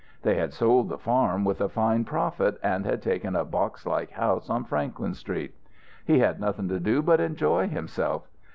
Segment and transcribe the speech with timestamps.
[0.23, 4.49] They had sold the farm with a fine profit and had taken a boxlike house
[4.49, 5.53] on Franklin Street.
[6.03, 8.27] He had nothing to do but enjoy himself.